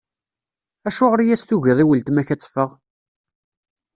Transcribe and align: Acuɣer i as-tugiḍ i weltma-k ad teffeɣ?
Acuɣer 0.87 1.19
i 1.21 1.33
as-tugiḍ 1.35 1.79
i 1.79 1.85
weltma-k 1.89 2.29
ad 2.33 2.39
teffeɣ? 2.41 2.69